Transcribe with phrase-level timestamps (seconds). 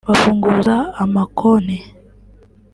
[0.07, 1.77] bafunguza ama konti